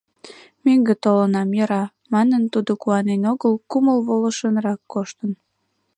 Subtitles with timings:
[0.65, 5.31] «Мӧҥгӧ толынам, йӧра» манын, тудо куанен огыл, кумыл волышынрак коштын.